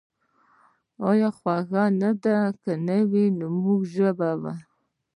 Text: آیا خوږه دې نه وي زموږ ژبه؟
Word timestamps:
آیا 1.09 1.29
خوږه 1.37 1.83
دې 2.23 2.73
نه 2.87 2.97
وي 3.09 3.25
زموږ 3.39 3.81
ژبه؟ 3.93 4.31